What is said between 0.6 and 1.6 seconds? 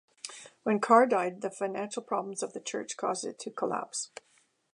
When Carr died the